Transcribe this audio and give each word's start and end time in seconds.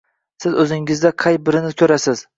Siz 0.45 0.55
o‘zingizda 0.63 1.13
qay 1.25 1.37
birini 1.51 1.75
ko‘rasiz? 1.83 2.29